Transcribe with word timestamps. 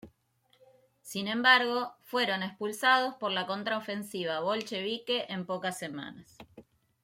Sin 1.03 1.27
embargo, 1.27 1.93
fueron 2.01 2.41
expulsados 2.41 3.13
por 3.19 3.31
la 3.31 3.45
contraofensiva 3.45 4.39
bolchevique 4.39 5.27
en 5.29 5.45
pocas 5.45 5.77
semanas. 5.77 6.39